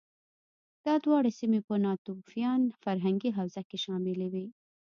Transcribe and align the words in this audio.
دا 0.85 0.93
دواړه 1.05 1.29
سیمې 1.39 1.59
په 1.67 1.75
ناتوفیان 1.85 2.61
فرهنګي 2.83 3.29
حوزه 3.37 3.61
کې 3.69 3.77
شاملې 3.85 4.27
وې 4.33 4.45